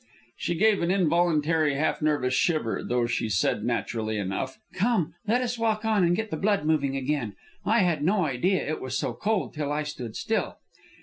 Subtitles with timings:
[0.35, 5.59] She gave an involuntary, half nervous shiver, though she said, naturally enough, "Come, let us
[5.59, 7.35] walk on and get the blood moving again.
[7.67, 10.57] I had no idea it was so cold till I stood still."